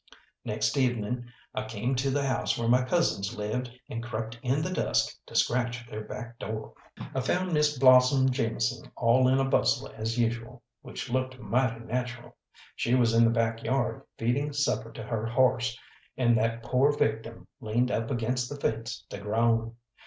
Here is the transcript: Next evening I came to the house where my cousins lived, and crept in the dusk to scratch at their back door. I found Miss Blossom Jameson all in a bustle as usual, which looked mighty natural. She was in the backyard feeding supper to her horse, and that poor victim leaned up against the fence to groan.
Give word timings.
Next 0.43 0.77
evening 0.79 1.25
I 1.53 1.67
came 1.67 1.93
to 1.97 2.09
the 2.09 2.25
house 2.25 2.57
where 2.57 2.67
my 2.67 2.83
cousins 2.83 3.37
lived, 3.37 3.69
and 3.87 4.01
crept 4.01 4.39
in 4.41 4.63
the 4.63 4.71
dusk 4.73 5.15
to 5.27 5.35
scratch 5.35 5.83
at 5.85 5.91
their 5.91 6.03
back 6.03 6.39
door. 6.39 6.73
I 7.13 7.21
found 7.21 7.53
Miss 7.53 7.77
Blossom 7.77 8.31
Jameson 8.31 8.91
all 8.97 9.27
in 9.27 9.37
a 9.37 9.45
bustle 9.47 9.91
as 9.95 10.17
usual, 10.17 10.63
which 10.81 11.11
looked 11.11 11.39
mighty 11.39 11.81
natural. 11.85 12.35
She 12.75 12.95
was 12.95 13.13
in 13.13 13.25
the 13.25 13.29
backyard 13.29 14.01
feeding 14.17 14.53
supper 14.53 14.91
to 14.91 15.03
her 15.03 15.27
horse, 15.27 15.77
and 16.17 16.35
that 16.35 16.63
poor 16.63 16.97
victim 16.97 17.47
leaned 17.59 17.91
up 17.91 18.09
against 18.09 18.49
the 18.49 18.59
fence 18.59 19.05
to 19.11 19.19
groan. 19.19 19.75